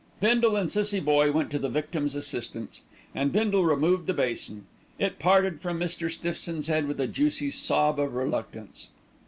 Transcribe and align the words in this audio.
Bindle 0.19 0.55
and 0.55 0.71
Cissie 0.71 0.99
Boye 0.99 1.29
went 1.31 1.51
to 1.51 1.59
the 1.59 1.69
victim's 1.69 2.15
assistance, 2.15 2.81
and 3.13 3.31
Bindle 3.31 3.63
removed 3.65 4.07
the 4.07 4.15
basin. 4.15 4.65
It 4.97 5.19
parted 5.19 5.61
from 5.61 5.79
Mr. 5.79 6.09
Stiffson's 6.09 6.65
head 6.65 6.87
with 6.87 6.99
a 6.99 7.05
juicy 7.05 7.51
sob 7.51 7.99
of 7.99 8.15
reluctance. 8.15 8.87